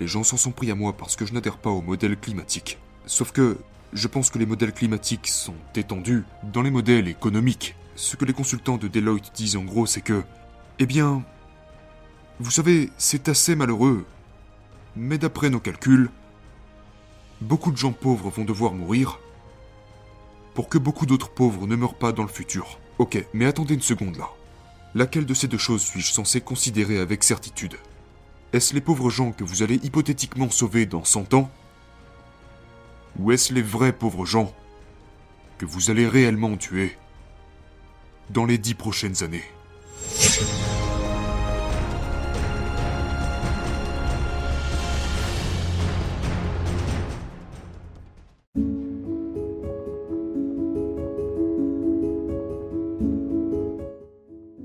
Les 0.00 0.06
gens 0.06 0.22
s'en 0.22 0.36
sont 0.36 0.52
pris 0.52 0.70
à 0.70 0.74
moi 0.74 0.96
parce 0.96 1.16
que 1.16 1.26
je 1.26 1.32
n'adhère 1.32 1.58
pas 1.58 1.70
au 1.70 1.82
modèle 1.82 2.16
climatique. 2.16 2.78
Sauf 3.06 3.32
que 3.32 3.58
je 3.92 4.06
pense 4.06 4.30
que 4.30 4.38
les 4.38 4.46
modèles 4.46 4.72
climatiques 4.72 5.26
sont 5.26 5.56
étendus 5.74 6.24
dans 6.42 6.62
les 6.62 6.70
modèles 6.70 7.08
économiques. 7.08 7.74
Ce 7.96 8.16
que 8.16 8.24
les 8.24 8.32
consultants 8.32 8.76
de 8.76 8.86
Deloitte 8.86 9.32
disent 9.34 9.56
en 9.56 9.64
gros, 9.64 9.86
c'est 9.86 10.02
que, 10.02 10.22
eh 10.78 10.86
bien, 10.86 11.24
vous 12.38 12.50
savez, 12.50 12.90
c'est 12.96 13.28
assez 13.28 13.56
malheureux, 13.56 14.06
mais 14.94 15.18
d'après 15.18 15.50
nos 15.50 15.58
calculs, 15.58 16.10
beaucoup 17.40 17.72
de 17.72 17.76
gens 17.76 17.92
pauvres 17.92 18.30
vont 18.30 18.44
devoir 18.44 18.74
mourir 18.74 19.18
pour 20.54 20.68
que 20.68 20.78
beaucoup 20.78 21.06
d'autres 21.06 21.30
pauvres 21.30 21.66
ne 21.66 21.74
meurent 21.74 21.98
pas 21.98 22.12
dans 22.12 22.22
le 22.22 22.28
futur. 22.28 22.78
Ok, 22.98 23.24
mais 23.32 23.46
attendez 23.46 23.74
une 23.74 23.80
seconde 23.80 24.16
là. 24.16 24.28
Laquelle 24.94 25.26
de 25.26 25.34
ces 25.34 25.48
deux 25.48 25.58
choses 25.58 25.82
suis-je 25.82 26.12
censé 26.12 26.40
considérer 26.40 26.98
avec 26.98 27.24
certitude? 27.24 27.76
Est-ce 28.54 28.72
les 28.72 28.80
pauvres 28.80 29.10
gens 29.10 29.32
que 29.32 29.44
vous 29.44 29.62
allez 29.62 29.74
hypothétiquement 29.74 30.48
sauver 30.48 30.86
dans 30.86 31.04
100 31.04 31.34
ans 31.34 31.50
Ou 33.18 33.32
est-ce 33.32 33.52
les 33.52 33.60
vrais 33.60 33.92
pauvres 33.92 34.24
gens 34.24 34.54
que 35.58 35.66
vous 35.66 35.90
allez 35.90 36.08
réellement 36.08 36.56
tuer 36.56 36.96
dans 38.30 38.46
les 38.46 38.56
dix 38.56 38.72
prochaines 38.72 39.22
années 39.22 39.44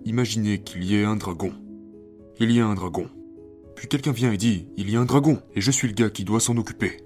Imaginez 0.06 0.62
qu'il 0.62 0.86
y 0.86 0.95
ait 0.95 1.04
un 1.04 1.18
dragon. 1.18 1.52
Il 2.40 2.50
y 2.52 2.62
a 2.62 2.66
un 2.66 2.76
dragon. 2.76 3.09
Quelqu'un 3.89 4.12
vient 4.12 4.31
et 4.31 4.38
dit 4.38 4.67
Il 4.76 4.89
y 4.89 4.95
a 4.95 5.00
un 5.00 5.06
dragon, 5.06 5.39
et 5.53 5.62
je 5.62 5.70
suis 5.70 5.88
le 5.88 5.94
gars 5.94 6.09
qui 6.09 6.23
doit 6.23 6.39
s'en 6.39 6.58
occuper. 6.58 6.98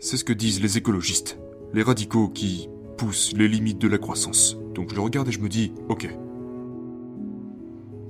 C'est 0.00 0.16
ce 0.16 0.24
que 0.24 0.32
disent 0.32 0.60
les 0.60 0.76
écologistes, 0.76 1.38
les 1.72 1.84
radicaux 1.84 2.28
qui 2.28 2.68
poussent 2.96 3.32
les 3.36 3.46
limites 3.46 3.78
de 3.78 3.86
la 3.86 3.98
croissance. 3.98 4.56
Donc 4.74 4.90
je 4.90 4.96
le 4.96 5.00
regarde 5.00 5.28
et 5.28 5.32
je 5.32 5.38
me 5.38 5.48
dis 5.48 5.72
Ok. 5.88 6.08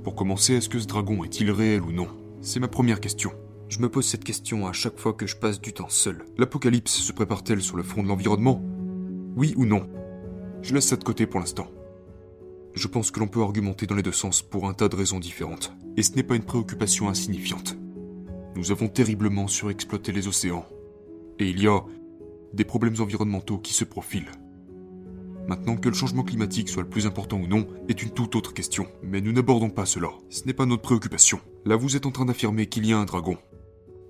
Pour 0.04 0.14
commencer, 0.14 0.54
est-ce 0.54 0.70
que 0.70 0.78
ce 0.78 0.86
dragon 0.86 1.22
est-il 1.22 1.50
réel 1.50 1.82
ou 1.82 1.92
non? 1.92 2.08
C'est 2.40 2.60
ma 2.60 2.68
première 2.68 3.00
question. 3.00 3.30
Je 3.68 3.80
me 3.80 3.90
pose 3.90 4.06
cette 4.06 4.24
question 4.24 4.66
à 4.66 4.72
chaque 4.72 4.98
fois 4.98 5.12
que 5.12 5.26
je 5.26 5.36
passe 5.36 5.60
du 5.60 5.74
temps 5.74 5.90
seul. 5.90 6.24
L'apocalypse 6.38 6.94
se 6.94 7.12
prépare-t-elle 7.12 7.60
sur 7.60 7.76
le 7.76 7.82
front 7.82 8.02
de 8.02 8.08
l'environnement? 8.08 8.62
Oui 9.36 9.52
ou 9.58 9.66
non? 9.66 9.86
Je 10.62 10.72
laisse 10.72 10.86
ça 10.86 10.96
de 10.96 11.04
côté 11.04 11.26
pour 11.26 11.40
l'instant. 11.40 11.68
Je 12.72 12.88
pense 12.88 13.10
que 13.10 13.20
l'on 13.20 13.28
peut 13.28 13.42
argumenter 13.42 13.86
dans 13.86 13.96
les 13.96 14.02
deux 14.02 14.12
sens 14.12 14.40
pour 14.40 14.66
un 14.66 14.72
tas 14.72 14.88
de 14.88 14.96
raisons 14.96 15.20
différentes, 15.20 15.74
et 15.98 16.02
ce 16.02 16.12
n'est 16.12 16.22
pas 16.22 16.36
une 16.36 16.44
préoccupation 16.44 17.10
insignifiante. 17.10 17.76
Nous 18.58 18.72
avons 18.72 18.88
terriblement 18.88 19.46
surexploité 19.46 20.10
les 20.10 20.26
océans, 20.26 20.66
et 21.38 21.48
il 21.48 21.62
y 21.62 21.68
a 21.68 21.80
des 22.52 22.64
problèmes 22.64 23.00
environnementaux 23.00 23.58
qui 23.58 23.72
se 23.72 23.84
profilent. 23.84 24.32
Maintenant 25.46 25.76
que 25.76 25.88
le 25.88 25.94
changement 25.94 26.24
climatique 26.24 26.68
soit 26.68 26.82
le 26.82 26.88
plus 26.88 27.06
important 27.06 27.38
ou 27.38 27.46
non 27.46 27.68
est 27.88 28.02
une 28.02 28.10
toute 28.10 28.34
autre 28.34 28.52
question, 28.52 28.88
mais 29.00 29.20
nous 29.20 29.30
n'abordons 29.30 29.70
pas 29.70 29.86
cela. 29.86 30.08
Ce 30.28 30.44
n'est 30.44 30.54
pas 30.54 30.66
notre 30.66 30.82
préoccupation. 30.82 31.38
Là, 31.66 31.76
vous 31.76 31.94
êtes 31.94 32.04
en 32.04 32.10
train 32.10 32.24
d'affirmer 32.24 32.66
qu'il 32.66 32.84
y 32.84 32.92
a 32.92 32.98
un 32.98 33.04
dragon. 33.04 33.36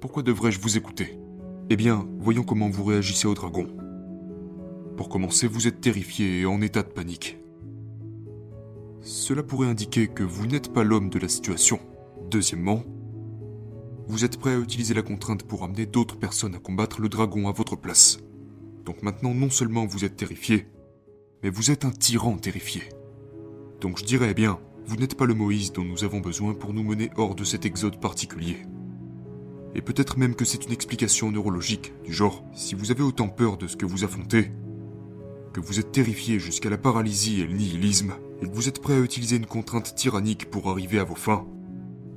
Pourquoi 0.00 0.22
devrais-je 0.22 0.60
vous 0.60 0.78
écouter? 0.78 1.18
Eh 1.68 1.76
bien, 1.76 2.08
voyons 2.18 2.42
comment 2.42 2.70
vous 2.70 2.84
réagissez 2.84 3.28
au 3.28 3.34
dragon. 3.34 3.66
Pour 4.96 5.10
commencer, 5.10 5.46
vous 5.46 5.66
êtes 5.66 5.82
terrifié 5.82 6.40
et 6.40 6.46
en 6.46 6.62
état 6.62 6.82
de 6.82 6.88
panique. 6.88 7.36
Cela 9.02 9.42
pourrait 9.42 9.68
indiquer 9.68 10.08
que 10.08 10.24
vous 10.24 10.46
n'êtes 10.46 10.72
pas 10.72 10.84
l'homme 10.84 11.10
de 11.10 11.18
la 11.18 11.28
situation. 11.28 11.80
Deuxièmement, 12.30 12.82
vous 14.08 14.24
êtes 14.24 14.38
prêt 14.38 14.54
à 14.54 14.58
utiliser 14.58 14.94
la 14.94 15.02
contrainte 15.02 15.42
pour 15.42 15.62
amener 15.64 15.84
d'autres 15.84 16.16
personnes 16.16 16.54
à 16.54 16.58
combattre 16.58 17.02
le 17.02 17.10
dragon 17.10 17.46
à 17.46 17.52
votre 17.52 17.76
place. 17.76 18.18
Donc 18.86 19.02
maintenant, 19.02 19.34
non 19.34 19.50
seulement 19.50 19.84
vous 19.84 20.06
êtes 20.06 20.16
terrifié, 20.16 20.66
mais 21.42 21.50
vous 21.50 21.70
êtes 21.70 21.84
un 21.84 21.90
tyran 21.90 22.38
terrifié. 22.38 22.82
Donc 23.82 23.98
je 23.98 24.04
dirais 24.04 24.32
bien, 24.32 24.58
vous 24.86 24.96
n'êtes 24.96 25.14
pas 25.14 25.26
le 25.26 25.34
Moïse 25.34 25.72
dont 25.72 25.84
nous 25.84 26.04
avons 26.04 26.20
besoin 26.20 26.54
pour 26.54 26.72
nous 26.72 26.82
mener 26.82 27.10
hors 27.16 27.34
de 27.34 27.44
cet 27.44 27.66
exode 27.66 28.00
particulier. 28.00 28.56
Et 29.74 29.82
peut-être 29.82 30.18
même 30.18 30.34
que 30.34 30.46
c'est 30.46 30.64
une 30.64 30.72
explication 30.72 31.30
neurologique, 31.30 31.92
du 32.02 32.14
genre, 32.14 32.42
si 32.54 32.74
vous 32.74 32.90
avez 32.90 33.02
autant 33.02 33.28
peur 33.28 33.58
de 33.58 33.66
ce 33.66 33.76
que 33.76 33.84
vous 33.84 34.04
affrontez, 34.04 34.50
que 35.52 35.60
vous 35.60 35.78
êtes 35.78 35.92
terrifié 35.92 36.38
jusqu'à 36.38 36.70
la 36.70 36.78
paralysie 36.78 37.42
et 37.42 37.46
le 37.46 37.52
nihilisme, 37.52 38.14
et 38.40 38.46
que 38.46 38.54
vous 38.54 38.68
êtes 38.68 38.80
prêt 38.80 38.94
à 38.94 39.00
utiliser 39.00 39.36
une 39.36 39.46
contrainte 39.46 39.94
tyrannique 39.94 40.48
pour 40.50 40.70
arriver 40.70 40.98
à 40.98 41.04
vos 41.04 41.14
fins, 41.14 41.46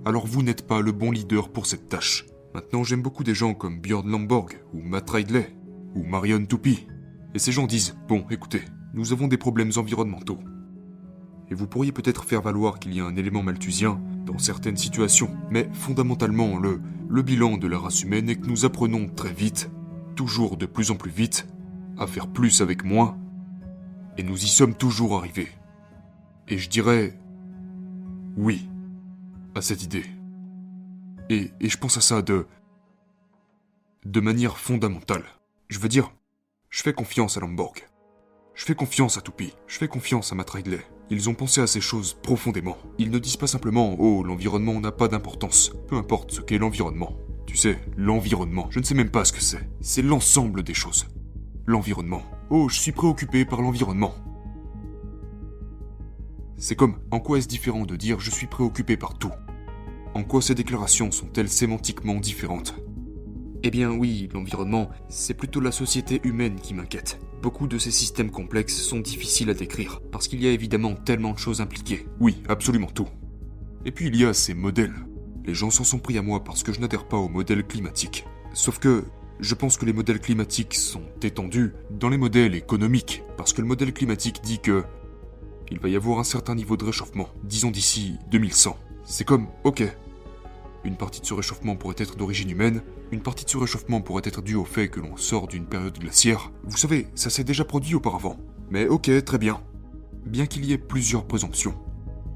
alors 0.06 0.26
vous 0.26 0.42
n'êtes 0.42 0.66
pas 0.66 0.82
le 0.82 0.92
bon 0.92 1.12
leader 1.12 1.50
pour 1.50 1.66
cette 1.66 1.90
tâche. 1.90 2.26
Maintenant, 2.54 2.84
j'aime 2.84 3.02
beaucoup 3.02 3.24
des 3.24 3.36
gens 3.36 3.54
comme 3.54 3.80
Björn 3.80 4.10
Lomborg, 4.10 4.62
ou 4.74 4.82
Matt 4.82 5.10
Ridley, 5.10 5.56
ou 5.96 6.04
Marion 6.04 6.46
Toupi. 6.46 6.88
Et 7.34 7.40
ces 7.40 7.52
gens 7.52 7.68
disent, 7.68 7.96
bon, 8.08 8.26
écoutez, 8.30 8.62
nous 8.94 9.14
avons 9.14 9.28
des 9.28 9.38
problèmes 9.38 9.72
environnementaux. 9.78 10.40
Et 11.50 11.54
vous 11.54 11.68
pourriez 11.68 11.92
peut-être 11.92 12.26
faire 12.26 12.42
valoir 12.42 12.80
qu'il 12.80 12.94
y 12.96 13.00
a 13.00 13.06
un 13.06 13.16
élément 13.16 13.44
malthusien 13.44 14.02
dans 14.26 14.38
certaines 14.38 14.78
situations, 14.78 15.30
mais 15.50 15.70
fondamentalement, 15.74 16.58
le, 16.58 16.82
le 17.08 17.22
bilan 17.22 17.58
de 17.58 17.68
la 17.68 17.78
race 17.78 18.04
humaine 18.04 18.30
est 18.30 18.36
que 18.36 18.48
nous 18.48 18.66
apprenons 18.66 19.08
très 19.08 19.34
vite, 19.34 19.70
toujours 20.16 20.58
de 20.58 20.66
plus 20.66 20.92
en 20.92 20.96
plus 20.96 21.12
vite, 21.12 21.48
à 21.98 22.08
faire 22.08 22.28
plus 22.28 22.62
avec 22.62 22.84
moins, 22.84 23.18
et 24.18 24.24
nous 24.24 24.44
y 24.44 24.48
sommes 24.48 24.76
toujours 24.76 25.18
arrivés. 25.18 25.50
Et 26.48 26.58
je 26.58 26.70
dirais 26.70 27.18
oui 28.36 28.68
à 29.56 29.62
cette 29.62 29.84
idée. 29.84 30.06
Et, 31.30 31.52
et 31.60 31.70
je 31.70 31.78
pense 31.78 31.98
à 31.98 32.02
ça 32.02 32.22
de 32.22 32.46
de 34.06 34.20
manière 34.20 34.58
fondamentale. 34.58 35.24
Je 35.70 35.80
veux 35.80 35.90
dire, 35.90 36.12
je 36.70 36.82
fais 36.82 36.94
confiance 36.94 37.38
à 37.38 37.40
Lomborg. 37.40 37.88
Je 38.56 38.66
fais 38.66 38.76
confiance 38.76 39.18
à 39.18 39.22
Toupi. 39.22 39.54
Je 39.68 39.78
fais 39.78 39.88
confiance 39.88 40.32
à 40.32 40.36
Matt 40.36 40.50
Ridley. 40.50 40.86
Ils 41.10 41.30
ont 41.30 41.34
pensé 41.34 41.62
à 41.62 41.68
ces 41.68 41.82
choses 41.82 42.14
profondément. 42.24 42.78
Ils 42.98 43.12
ne 43.12 43.20
disent 43.20 43.38
pas 43.38 43.48
simplement 43.48 43.96
Oh, 44.00 44.24
l'environnement 44.24 44.80
n'a 44.80 44.92
pas 44.92 45.08
d'importance. 45.08 45.72
Peu 45.88 45.96
importe 45.96 46.32
ce 46.32 46.42
qu'est 46.42 46.58
l'environnement. 46.58 47.18
Tu 47.46 47.58
sais, 47.58 47.80
l'environnement, 47.98 48.68
je 48.70 48.80
ne 48.80 48.84
sais 48.84 48.96
même 48.96 49.12
pas 49.12 49.26
ce 49.26 49.34
que 49.34 49.42
c'est. 49.42 49.70
C'est 49.82 50.02
l'ensemble 50.02 50.64
des 50.64 50.74
choses. 50.74 51.08
L'environnement. 51.66 52.24
Oh, 52.50 52.70
je 52.70 52.80
suis 52.80 52.92
préoccupé 52.92 53.46
par 53.46 53.62
l'environnement. 53.62 54.14
C'est 56.64 56.76
comme 56.76 57.00
en 57.10 57.20
quoi 57.20 57.40
est-ce 57.40 57.48
différent 57.48 57.88
de 57.88 57.96
dire 57.96 58.20
je 58.20 58.30
suis 58.30 58.46
préoccupé 58.46 58.96
par 58.96 59.18
tout 59.18 59.32
En 60.14 60.24
quoi 60.24 60.44
ces 60.44 60.54
déclarations 60.54 61.10
sont-elles 61.10 61.50
sémantiquement 61.50 62.20
différentes? 62.20 62.76
Eh 63.64 63.72
bien 63.72 63.90
oui, 63.90 64.30
l'environnement, 64.32 64.92
c'est 65.10 65.34
plutôt 65.34 65.60
la 65.60 65.72
société 65.72 66.22
humaine 66.24 66.60
qui 66.62 66.76
m'inquiète. 66.76 67.20
Beaucoup 67.42 67.66
de 67.66 67.80
ces 67.80 67.90
systèmes 67.90 68.30
complexes 68.30 68.80
sont 68.80 69.00
difficiles 69.00 69.50
à 69.50 69.56
décrire, 69.56 70.02
parce 70.12 70.28
qu'il 70.28 70.40
y 70.40 70.48
a 70.48 70.52
évidemment 70.52 70.94
tellement 70.94 71.34
de 71.34 71.40
choses 71.40 71.62
impliquées. 71.62 72.06
Oui, 72.20 72.44
absolument 72.48 72.92
tout. 72.92 73.08
Et 73.84 73.92
puis 73.92 74.10
il 74.10 74.16
y 74.16 74.24
a 74.24 74.36
ces 74.36 74.54
modèles. 74.54 74.94
Les 75.46 75.56
gens 75.56 75.72
s'en 75.72 75.84
sont 75.84 75.98
pris 75.98 76.20
à 76.20 76.22
moi 76.22 76.44
parce 76.44 76.62
que 76.62 76.72
je 76.72 76.80
n'adhère 76.80 77.08
pas 77.08 77.18
au 77.18 77.28
modèle 77.28 77.66
climatique. 77.66 78.28
Sauf 78.54 78.78
que 78.78 79.06
je 79.40 79.56
pense 79.56 79.78
que 79.78 79.86
les 79.86 79.94
modèles 79.94 80.20
climatiques 80.20 80.76
sont 80.76 81.06
étendus 81.24 81.74
dans 81.90 82.10
les 82.10 82.20
modèles 82.20 82.54
économiques, 82.54 83.24
parce 83.36 83.52
que 83.52 83.62
le 83.62 83.68
modèle 83.68 83.94
climatique 83.94 84.42
dit 84.44 84.60
que 84.60 84.84
il 85.72 85.80
va 85.80 85.88
y 85.88 85.96
avoir 85.96 86.20
un 86.20 86.26
certain 86.26 86.54
niveau 86.54 86.76
de 86.76 86.84
réchauffement, 86.84 87.30
disons 87.44 87.72
d'ici 87.72 88.18
2100. 88.30 88.78
C'est 89.06 89.24
comme, 89.24 89.48
ok, 89.64 89.84
une 90.84 90.98
partie 90.98 91.22
de 91.22 91.26
ce 91.26 91.34
réchauffement 91.34 91.78
pourrait 91.78 91.96
être 91.98 92.18
d'origine 92.18 92.50
humaine, 92.50 92.82
une 93.12 93.22
partie 93.22 93.46
de 93.46 93.50
ce 93.50 93.58
réchauffement 93.58 94.02
pourrait 94.02 94.24
être 94.26 94.42
due 94.42 94.56
au 94.56 94.66
fait 94.66 94.90
que 94.90 95.00
l'on 95.00 95.16
sort 95.16 95.48
d'une 95.48 95.66
période 95.66 95.98
glaciaire. 95.98 96.52
Vous 96.66 96.78
savez, 96.78 97.08
ça 97.16 97.30
s'est 97.30 97.46
déjà 97.46 97.64
produit 97.64 97.96
auparavant. 97.96 98.38
Mais 98.70 98.88
ok, 98.88 99.24
très 99.24 99.38
bien. 99.38 99.62
Bien 100.26 100.46
qu'il 100.46 100.66
y 100.66 100.74
ait 100.74 100.78
plusieurs 100.78 101.26
présomptions, 101.26 101.76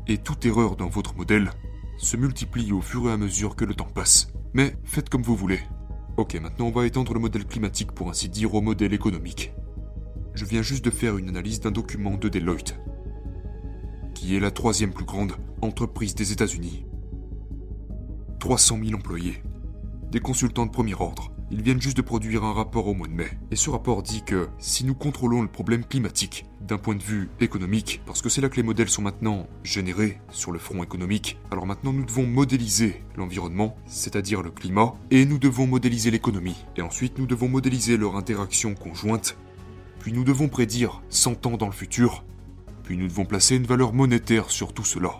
et 0.08 0.18
toute 0.18 0.46
erreur 0.46 0.78
dans 0.78 0.90
votre 0.90 1.16
modèle 1.16 1.52
se 1.98 2.18
multiplie 2.18 2.72
au 2.72 2.82
fur 2.82 3.10
et 3.10 3.12
à 3.12 3.18
mesure 3.18 3.56
que 3.56 3.66
le 3.66 3.76
temps 3.76 3.86
passe. 3.94 4.30
Mais 4.54 4.76
faites 4.86 5.10
comme 5.10 5.24
vous 5.24 5.36
voulez. 5.36 5.60
Ok, 6.16 6.36
maintenant 6.36 6.68
on 6.68 6.72
va 6.72 6.86
étendre 6.86 7.14
le 7.14 7.20
modèle 7.20 7.46
climatique 7.46 7.92
pour 7.92 8.10
ainsi 8.10 8.30
dire 8.30 8.56
au 8.56 8.62
modèle 8.62 8.94
économique. 8.94 9.54
Je 10.34 10.46
viens 10.46 10.62
juste 10.62 10.86
de 10.86 10.90
faire 10.90 11.18
une 11.18 11.30
analyse 11.30 11.60
d'un 11.60 11.72
document 11.72 12.16
de 12.16 12.30
Deloitte 12.30 12.80
qui 14.16 14.36
est 14.36 14.40
la 14.40 14.50
troisième 14.50 14.94
plus 14.94 15.06
grande 15.06 15.34
entreprise 15.62 16.16
des 16.16 16.32
États-Unis. 16.32 16.88
300 18.40 18.80
000 18.84 18.98
employés. 18.98 19.44
Des 20.10 20.20
consultants 20.20 20.66
de 20.66 20.72
premier 20.72 20.96
ordre. 20.96 21.32
Ils 21.52 21.62
viennent 21.62 21.82
juste 21.82 21.98
de 21.98 22.02
produire 22.02 22.44
un 22.44 22.54
rapport 22.54 22.88
au 22.88 22.96
mois 22.96 23.08
de 23.08 23.14
mai. 23.14 23.28
Et 23.52 23.56
ce 23.56 23.70
rapport 23.70 24.02
dit 24.02 24.24
que 24.24 24.48
si 24.58 24.84
nous 24.84 24.96
contrôlons 24.96 25.44
le 25.44 25.48
problème 25.48 25.86
climatique 25.86 26.46
d'un 26.62 26.80
point 26.80 26.96
de 26.96 27.04
vue 27.04 27.30
économique, 27.40 28.02
parce 28.08 28.24
que 28.24 28.30
c'est 28.30 28.42
là 28.42 28.50
que 28.50 28.56
les 28.56 28.64
modèles 28.64 28.90
sont 28.90 29.04
maintenant 29.04 29.48
générés 29.64 30.20
sur 30.32 30.52
le 30.52 30.58
front 30.58 30.82
économique, 30.82 31.38
alors 31.52 31.68
maintenant 31.68 31.94
nous 31.94 32.06
devons 32.06 32.26
modéliser 32.26 33.04
l'environnement, 33.16 33.76
c'est-à-dire 33.86 34.42
le 34.42 34.50
climat, 34.50 34.96
et 35.12 35.26
nous 35.26 35.38
devons 35.38 35.68
modéliser 35.68 36.10
l'économie. 36.10 36.66
Et 36.78 36.82
ensuite 36.82 37.20
nous 37.20 37.28
devons 37.28 37.50
modéliser 37.50 37.98
leur 37.98 38.16
interaction 38.16 38.74
conjointe. 38.74 39.38
Puis 40.00 40.14
nous 40.14 40.24
devons 40.24 40.48
prédire 40.48 41.04
100 41.10 41.46
ans 41.46 41.58
dans 41.58 41.68
le 41.68 41.74
futur 41.74 42.24
puis 42.86 42.98
nous 42.98 43.08
devons 43.08 43.26
placer 43.26 43.56
une 43.56 43.66
valeur 43.66 43.94
monétaire 43.94 44.52
sur 44.52 44.72
tout 44.72 44.86
cela. 44.86 45.16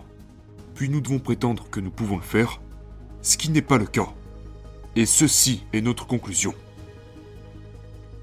Puis 0.76 0.88
nous 0.88 1.00
devons 1.00 1.18
prétendre 1.18 1.68
que 1.68 1.80
nous 1.80 1.90
pouvons 1.90 2.16
le 2.16 2.22
faire, 2.22 2.60
ce 3.22 3.36
qui 3.36 3.50
n'est 3.50 3.60
pas 3.60 3.76
le 3.76 3.86
cas. 3.86 4.08
Et 4.94 5.04
ceci 5.04 5.64
est 5.72 5.80
notre 5.80 6.06
conclusion. 6.06 6.54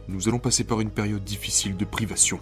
Nous 0.07 0.29
allons 0.29 0.39
passer 0.39 0.63
par 0.63 0.79
une 0.79 0.89
période 0.89 1.23
difficile 1.23 1.75
de 1.75 1.83
privation. 1.83 2.39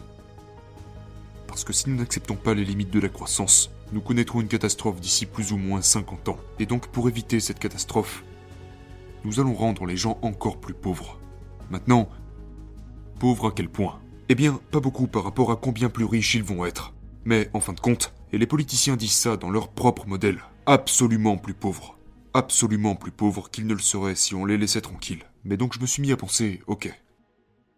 Parce 1.48 1.64
que 1.64 1.74
si 1.74 1.90
nous 1.90 1.98
n'acceptons 1.98 2.36
pas 2.36 2.54
les 2.54 2.64
limites 2.64 2.92
de 2.92 3.00
la 3.00 3.10
croissance, 3.10 3.72
nous 3.92 4.02
connaîtrons 4.02 4.40
une 4.40 4.48
catastrophe 4.48 5.02
d'ici 5.02 5.26
plus 5.26 5.52
ou 5.52 5.58
moins 5.58 5.82
50 5.82 6.30
ans. 6.30 6.40
Et 6.60 6.68
donc 6.68 6.88
pour 6.88 7.10
éviter 7.10 7.40
cette 7.40 7.60
catastrophe, 7.60 8.24
nous 9.26 9.40
allons 9.40 9.56
rendre 9.56 9.86
les 9.86 9.98
gens 9.98 10.20
encore 10.22 10.60
plus 10.60 10.76
pauvres. 10.76 11.20
Maintenant, 11.72 12.10
pauvres 13.20 13.48
à 13.48 13.52
quel 13.52 13.70
point? 13.70 14.00
Eh 14.32 14.36
bien, 14.36 14.62
pas 14.72 14.80
beaucoup 14.80 15.08
par 15.08 15.26
rapport 15.26 15.52
à 15.52 15.58
combien 15.58 15.90
plus 15.90 16.06
riches 16.06 16.36
ils 16.36 16.44
vont 16.44 16.66
être. 16.66 16.94
Mais 17.26 17.50
en 17.52 17.60
fin 17.60 17.74
de 17.74 17.82
compte, 17.82 18.14
et 18.32 18.38
les 18.38 18.48
politiciens 18.48 18.96
disent 18.96 19.12
ça 19.12 19.36
dans 19.36 19.50
leur 19.50 19.68
propre 19.68 20.08
modèle, 20.08 20.40
absolument 20.66 21.36
plus 21.36 21.54
pauvres. 21.54 22.00
Absolument 22.34 22.96
plus 22.96 23.12
pauvres 23.12 23.50
qu'ils 23.50 23.68
ne 23.68 23.74
le 23.74 23.82
seraient 23.82 24.16
si 24.16 24.34
on 24.34 24.46
les 24.46 24.58
laissait 24.58 24.80
tranquilles. 24.80 25.26
Mais 25.44 25.58
donc 25.58 25.74
je 25.74 25.82
me 25.82 25.86
suis 25.86 26.02
mis 26.02 26.14
à 26.14 26.16
penser, 26.16 26.62
ok. 26.68 26.98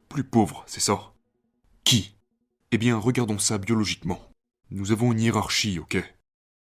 Plus 0.10 0.24
pauvres, 0.24 0.64
c'est 0.68 0.80
ça 0.80 1.16
Qui? 1.86 2.18
Eh 2.70 2.78
bien, 2.78 3.00
regardons 3.00 3.40
ça 3.40 3.58
biologiquement. 3.58 4.22
Nous 4.70 4.92
avons 4.92 5.12
une 5.12 5.22
hiérarchie, 5.22 5.80
ok 5.80 5.98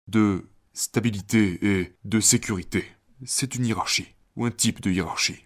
De 0.09 0.51
stabilité 0.75 1.59
et 1.63 1.97
de 2.05 2.21
sécurité. 2.21 2.85
C'est 3.25 3.55
une 3.55 3.65
hiérarchie, 3.65 4.15
ou 4.37 4.45
un 4.45 4.51
type 4.51 4.83
de 4.83 4.91
hiérarchie. 4.91 5.43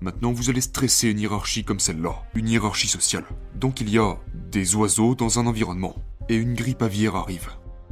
Maintenant, 0.00 0.32
vous 0.32 0.50
allez 0.50 0.60
stresser 0.60 1.10
une 1.10 1.20
hiérarchie 1.20 1.64
comme 1.64 1.80
celle-là, 1.80 2.14
une 2.34 2.48
hiérarchie 2.48 2.88
sociale. 2.88 3.24
Donc 3.54 3.80
il 3.80 3.88
y 3.88 3.98
a 3.98 4.18
des 4.50 4.74
oiseaux 4.74 5.14
dans 5.14 5.38
un 5.38 5.46
environnement, 5.46 5.96
et 6.28 6.36
une 6.36 6.54
grippe 6.54 6.82
aviaire 6.82 7.16
arrive. 7.16 7.50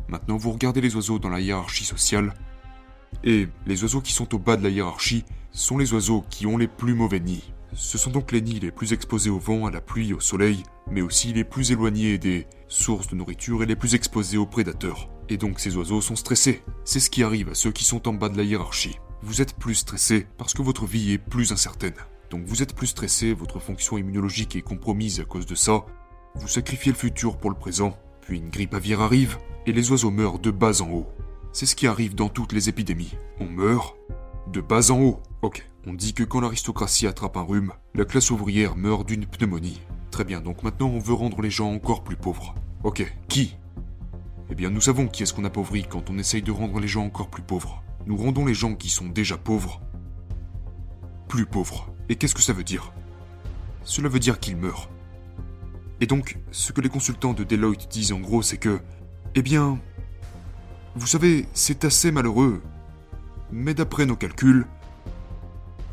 Maintenant, 0.09 0.37
vous 0.37 0.53
regardez 0.53 0.81
les 0.81 0.95
oiseaux 0.95 1.19
dans 1.19 1.29
la 1.29 1.41
hiérarchie 1.41 1.85
sociale, 1.85 2.35
et 3.25 3.49
les 3.67 3.83
oiseaux 3.83 4.01
qui 4.01 4.13
sont 4.13 4.35
au 4.35 4.39
bas 4.39 4.57
de 4.57 4.63
la 4.63 4.69
hiérarchie 4.69 5.25
sont 5.53 5.79
les 5.79 5.93
oiseaux 5.93 6.25
qui 6.31 6.47
ont 6.47 6.57
les 6.57 6.69
plus 6.69 6.95
mauvais 6.95 7.21
nids. 7.21 7.53
Ce 7.75 7.97
sont 7.97 8.11
donc 8.11 8.33
les 8.33 8.43
nids 8.43 8.61
les 8.61 8.71
plus 8.71 8.93
exposés 8.93 9.31
au 9.31 9.39
vent, 9.39 9.67
à 9.67 9.71
la 9.71 9.81
pluie, 9.81 10.13
au 10.13 10.21
soleil, 10.21 10.63
mais 10.91 11.01
aussi 11.01 11.33
les 11.33 11.45
plus 11.45 11.73
éloignés 11.73 12.19
des 12.19 12.47
sources 12.69 13.09
de 13.09 13.17
nourriture 13.17 13.63
et 13.63 13.67
les 13.67 13.77
plus 13.77 13.95
exposés 13.95 14.37
aux 14.37 14.47
prédateurs. 14.47 15.09
Et 15.29 15.39
donc 15.39 15.61
ces 15.61 15.77
oiseaux 15.77 16.01
sont 16.01 16.17
stressés. 16.17 16.63
C'est 16.85 17.01
ce 17.01 17.09
qui 17.09 17.23
arrive 17.23 17.49
à 17.49 17.55
ceux 17.55 17.73
qui 17.73 17.85
sont 17.85 18.09
en 18.09 18.13
bas 18.13 18.29
de 18.29 18.37
la 18.37 18.43
hiérarchie. 18.43 18.99
Vous 19.25 19.41
êtes 19.41 19.55
plus 19.55 19.77
stressé 19.77 20.27
parce 20.37 20.53
que 20.53 20.63
votre 20.63 20.85
vie 20.85 21.13
est 21.13 21.19
plus 21.19 21.53
incertaine. 21.53 21.95
Donc 22.31 22.43
vous 22.45 22.61
êtes 22.61 22.75
plus 22.75 22.89
stressé, 22.89 23.33
votre 23.33 23.61
fonction 23.61 23.97
immunologique 23.97 24.57
est 24.57 24.63
compromise 24.63 25.21
à 25.21 25.25
cause 25.25 25.47
de 25.47 25.55
ça. 25.55 25.87
Vous 26.35 26.49
sacrifiez 26.49 26.91
le 26.91 26.99
futur 26.99 27.37
pour 27.37 27.51
le 27.51 27.57
présent, 27.57 27.97
puis 28.23 28.39
une 28.39 28.51
grippe 28.51 28.75
aviaire 28.75 29.01
arrive, 29.01 29.39
et 29.65 29.73
les 29.73 29.93
oiseaux 29.93 30.11
meurent 30.11 30.41
de 30.41 30.51
bas 30.51 30.83
en 30.83 30.91
haut. 30.91 31.07
C'est 31.53 31.67
ce 31.67 31.77
qui 31.77 31.87
arrive 31.87 32.17
dans 32.17 32.29
toutes 32.29 32.53
les 32.53 32.69
épidémies. 32.69 33.17
On 33.39 33.45
meurt 33.45 33.97
de 34.49 34.61
bas 34.61 34.91
en 34.91 35.01
haut. 35.01 35.23
Ok, 35.43 35.65
on 35.87 35.95
dit 35.95 36.15
que 36.15 36.25
quand 36.25 36.41
l'aristocratie 36.41 37.07
attrape 37.07 37.37
un 37.37 37.43
rhume, 37.43 37.73
la 37.95 38.05
classe 38.05 38.33
ouvrière 38.33 38.75
meurt 38.75 39.07
d'une 39.07 39.27
pneumonie. 39.27 39.83
Très 40.11 40.25
bien, 40.25 40.41
donc 40.41 40.65
maintenant 40.65 40.89
on 40.89 40.99
veut 40.99 41.15
rendre 41.15 41.43
les 41.43 41.51
gens 41.51 41.73
encore 41.73 42.03
plus 42.03 42.17
pauvres. 42.17 42.57
Ok, 42.83 43.15
qui? 43.29 43.57
Eh 44.51 44.57
bien 44.57 44.71
nous 44.71 44.81
savons 44.81 45.07
qui 45.07 45.23
est-ce 45.23 45.33
qu'on 45.33 45.45
appauvrit 45.45 45.85
quand 45.89 46.11
on 46.11 46.19
essaye 46.19 46.43
de 46.43 46.51
rendre 46.51 46.81
les 46.81 46.89
gens 46.89 47.05
encore 47.05 47.31
plus 47.31 47.45
pauvres. 47.45 47.85
Nous 48.07 48.17
rendons 48.17 48.45
les 48.45 48.55
gens 48.55 48.75
qui 48.75 48.89
sont 48.89 49.07
déjà 49.07 49.37
pauvres 49.37 49.81
plus 51.33 51.47
pauvres. 51.47 51.87
Et 52.11 52.17
qu'est-ce 52.17 52.35
que 52.35 52.43
ça 52.43 52.53
veut 52.53 52.63
dire? 52.63 52.93
Cela 53.85 54.11
veut 54.11 54.19
dire 54.19 54.39
qu'ils 54.39 54.57
meurent. 54.57 54.91
Et 56.03 56.07
donc, 56.07 56.39
ce 56.51 56.73
que 56.73 56.83
les 56.83 56.91
consultants 56.91 57.33
de 57.33 57.43
Deloitte 57.43 57.89
disent 57.91 58.13
en 58.13 58.21
gros, 58.21 58.43
c'est 58.43 58.59
que, 58.59 58.81
eh 59.35 59.41
bien, 59.41 59.79
vous 60.95 61.07
savez, 61.07 61.47
c'est 61.55 61.87
assez 61.87 62.13
malheureux, 62.13 62.61
mais 63.51 63.73
d'après 63.73 64.05
nos 64.05 64.15
calculs, 64.15 64.67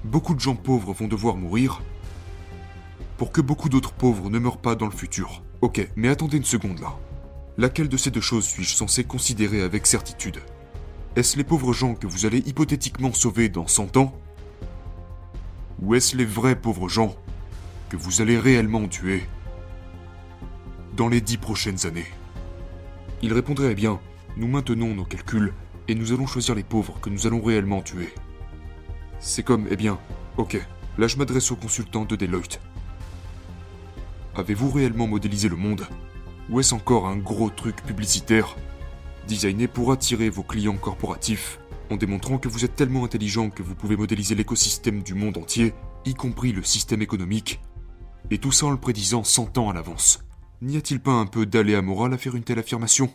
beaucoup 0.04 0.36
de 0.36 0.42
gens 0.42 0.58
pauvres 0.58 0.92
vont 0.92 1.08
devoir 1.08 1.38
mourir 1.38 1.82
pour 3.16 3.32
que 3.32 3.40
beaucoup 3.40 3.70
d'autres 3.70 3.94
pauvres 3.94 4.30
ne 4.30 4.40
meurent 4.40 4.58
pas 4.58 4.76
dans 4.76 4.88
le 4.88 4.92
futur. 4.92 5.42
Ok, 5.62 5.88
mais 5.96 6.10
attendez 6.10 6.36
une 6.36 6.44
seconde 6.44 6.80
là. 6.80 6.98
Laquelle 7.58 7.88
de 7.88 7.96
ces 7.96 8.12
deux 8.12 8.20
choses 8.20 8.46
suis-je 8.46 8.76
censé 8.76 9.06
considérer 9.06 9.62
avec 9.62 9.88
certitude? 9.88 10.40
Est-ce 11.16 11.38
les 11.38 11.44
pauvres 11.44 11.74
gens 11.74 11.96
que 11.96 12.06
vous 12.06 12.26
allez 12.26 12.38
hypothétiquement 12.40 13.14
sauver 13.14 13.50
dans 13.50 13.66
100 13.66 13.98
ans 13.98 14.14
Ou 15.82 15.96
est-ce 15.96 16.16
les 16.16 16.26
vrais 16.26 16.56
pauvres 16.56 16.88
gens 16.88 17.16
que 17.90 17.98
vous 17.98 18.22
allez 18.22 18.38
réellement 18.38 18.88
tuer 18.88 19.24
dans 20.96 21.08
les 21.08 21.20
dix 21.22 21.38
prochaines 21.38 21.88
années 21.88 22.06
Il 23.24 23.34
répondrait 23.34 23.72
eh 23.72 23.76
bien, 23.76 24.00
nous 24.38 24.48
maintenons 24.48 24.94
nos 24.94 25.04
calculs 25.04 25.54
et 25.88 25.96
nous 25.96 26.14
allons 26.14 26.28
choisir 26.28 26.54
les 26.54 26.64
pauvres 26.64 27.00
que 27.02 27.10
nous 27.10 27.26
allons 27.26 27.42
réellement 27.42 27.82
tuer. 27.82 28.14
C'est 29.20 29.44
comme, 29.44 29.68
eh 29.72 29.76
bien, 29.76 29.98
ok, 30.38 30.64
là 31.00 31.08
je 31.08 31.18
m'adresse 31.18 31.52
aux 31.52 31.56
consultants 31.56 32.06
de 32.06 32.16
Deloitte. 32.16 32.62
Avez-vous 34.36 34.70
réellement 34.70 35.08
modélisé 35.08 35.50
le 35.50 35.56
monde? 35.56 35.88
Ou 36.50 36.60
est-ce 36.60 36.76
encore 36.76 37.08
un 37.08 37.18
gros 37.18 37.50
truc 37.50 37.78
publicitaire? 37.84 38.56
Pour 39.74 39.92
attirer 39.92 40.30
vos 40.30 40.42
clients 40.42 40.78
corporatifs, 40.78 41.60
en 41.92 41.98
démontrant 41.98 42.40
que 42.40 42.48
vous 42.48 42.66
êtes 42.66 42.76
tellement 42.76 43.06
intelligent 43.06 43.52
que 43.52 43.62
vous 43.62 43.76
pouvez 43.76 43.96
modéliser 43.96 44.34
l'écosystème 44.34 45.04
du 45.04 45.14
monde 45.14 45.38
entier, 45.38 45.74
y 46.06 46.16
compris 46.16 46.52
le 46.52 46.64
système 46.64 47.04
économique, 47.04 47.62
et 48.32 48.40
tout 48.40 48.52
ça 48.52 48.66
en 48.66 48.72
le 48.72 48.78
prédisant 48.78 49.24
100 49.24 49.60
ans 49.60 49.70
à 49.70 49.74
l'avance. 49.74 50.24
N'y 50.64 50.78
a-t-il 50.78 51.00
pas 51.00 51.12
un 51.12 51.28
peu 51.28 51.46
d'aléa 51.46 51.84
moral 51.84 52.12
à 52.14 52.18
faire 52.18 52.36
une 52.36 52.44
telle 52.44 52.58
affirmation? 52.58 53.12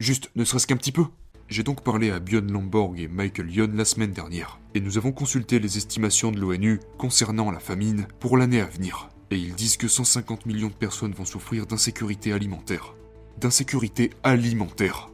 Juste, 0.00 0.32
ne 0.34 0.44
serait-ce 0.44 0.66
qu'un 0.66 0.76
petit 0.76 0.92
peu 0.92 1.04
J'ai 1.48 1.62
donc 1.62 1.84
parlé 1.84 2.10
à 2.10 2.18
Björn 2.18 2.50
Lomborg 2.50 2.98
et 2.98 3.06
Michael 3.06 3.54
Youn 3.54 3.76
la 3.76 3.84
semaine 3.84 4.12
dernière, 4.12 4.58
et 4.74 4.80
nous 4.80 4.98
avons 4.98 5.12
consulté 5.12 5.60
les 5.60 5.76
estimations 5.76 6.32
de 6.32 6.40
l'ONU 6.40 6.80
concernant 6.98 7.52
la 7.52 7.60
famine 7.60 8.08
pour 8.18 8.36
l'année 8.36 8.60
à 8.60 8.66
venir. 8.66 9.08
Et 9.30 9.36
ils 9.36 9.54
disent 9.54 9.76
que 9.76 9.88
150 9.88 10.46
millions 10.46 10.68
de 10.68 10.72
personnes 10.72 11.14
vont 11.14 11.24
souffrir 11.24 11.66
d'insécurité 11.66 12.32
alimentaire. 12.32 12.96
D'insécurité 13.38 14.10
alimentaire. 14.22 15.10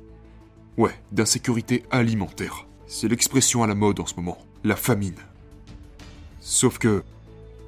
Ouais, 0.77 0.95
d'insécurité 1.13 1.85
alimentaire. 1.91 2.67
C'est 2.87 3.09
l'expression 3.09 3.63
à 3.63 3.67
la 3.67 3.75
mode 3.75 4.01
en 4.01 4.07
ce 4.07 4.15
moment. 4.15 4.39
La 4.65 4.77
famine. 4.77 5.17
Sauf 6.41 6.79
que 6.79 7.03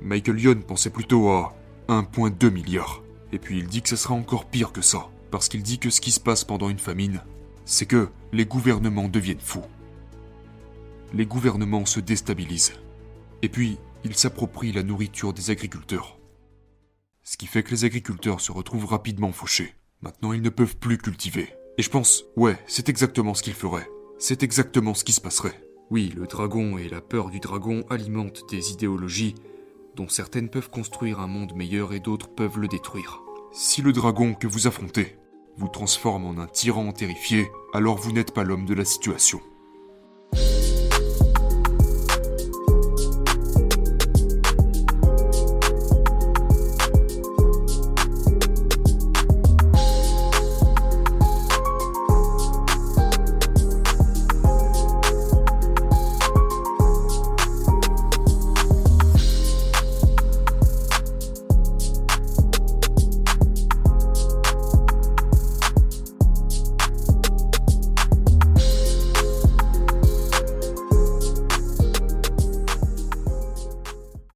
Michael 0.02 0.40
Youn 0.40 0.62
pensait 0.62 0.90
plutôt 0.90 1.30
à 1.30 1.56
1,2 1.88 2.50
milliard. 2.50 3.02
Et 3.32 3.38
puis 3.38 3.58
il 3.58 3.66
dit 3.66 3.82
que 3.82 3.88
ce 3.88 3.96
sera 3.96 4.14
encore 4.14 4.46
pire 4.46 4.72
que 4.72 4.82
ça, 4.82 5.08
parce 5.30 5.48
qu'il 5.48 5.62
dit 5.62 5.78
que 5.78 5.90
ce 5.90 6.00
qui 6.00 6.12
se 6.12 6.20
passe 6.20 6.44
pendant 6.44 6.68
une 6.68 6.78
famine, 6.78 7.22
c'est 7.64 7.86
que 7.86 8.08
les 8.32 8.46
gouvernements 8.46 9.08
deviennent 9.08 9.40
fous. 9.40 9.64
Les 11.12 11.26
gouvernements 11.26 11.86
se 11.86 12.00
déstabilisent. 12.00 12.74
Et 13.42 13.48
puis, 13.48 13.78
ils 14.04 14.14
s'approprient 14.14 14.72
la 14.72 14.82
nourriture 14.82 15.32
des 15.32 15.50
agriculteurs. 15.50 16.18
Ce 17.22 17.36
qui 17.36 17.46
fait 17.46 17.62
que 17.62 17.70
les 17.70 17.84
agriculteurs 17.84 18.40
se 18.40 18.52
retrouvent 18.52 18.86
rapidement 18.86 19.32
fauchés. 19.32 19.74
Maintenant, 20.00 20.32
ils 20.32 20.42
ne 20.42 20.48
peuvent 20.48 20.76
plus 20.76 20.96
cultiver. 20.96 21.48
Et 21.76 21.82
je 21.82 21.90
pense, 21.90 22.24
ouais, 22.36 22.56
c'est 22.66 22.88
exactement 22.88 23.34
ce 23.34 23.42
qu'ils 23.42 23.54
feraient. 23.54 23.88
C'est 24.18 24.42
exactement 24.42 24.94
ce 24.94 25.04
qui 25.04 25.12
se 25.12 25.20
passerait. 25.20 25.60
Oui, 25.90 26.12
le 26.16 26.26
dragon 26.26 26.78
et 26.78 26.88
la 26.88 27.00
peur 27.00 27.30
du 27.30 27.40
dragon 27.40 27.84
alimentent 27.90 28.48
des 28.50 28.72
idéologies 28.72 29.34
dont 29.96 30.08
certaines 30.08 30.50
peuvent 30.50 30.70
construire 30.70 31.18
un 31.18 31.26
monde 31.26 31.54
meilleur 31.54 31.92
et 31.92 32.00
d'autres 32.00 32.28
peuvent 32.28 32.58
le 32.58 32.68
détruire. 32.68 33.22
Si 33.52 33.82
le 33.82 33.92
dragon 33.92 34.34
que 34.34 34.46
vous 34.46 34.66
affrontez 34.66 35.16
vous 35.56 35.68
transforme 35.68 36.26
en 36.26 36.38
un 36.40 36.46
tyran 36.46 36.92
terrifié, 36.92 37.50
alors 37.72 37.96
vous 37.96 38.12
n'êtes 38.12 38.32
pas 38.32 38.44
l'homme 38.44 38.66
de 38.66 38.74
la 38.74 38.84
situation. 38.84 39.40